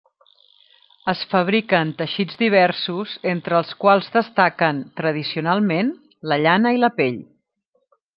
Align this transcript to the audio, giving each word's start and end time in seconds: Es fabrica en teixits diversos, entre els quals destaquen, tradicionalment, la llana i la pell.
Es 1.11 1.19
fabrica 1.33 1.81
en 1.87 1.91
teixits 1.99 2.39
diversos, 2.39 3.13
entre 3.33 3.57
els 3.57 3.73
quals 3.83 4.09
destaquen, 4.15 4.79
tradicionalment, 5.03 5.93
la 6.33 6.39
llana 6.47 6.73
i 6.79 6.83
la 6.85 6.91
pell. 7.01 7.21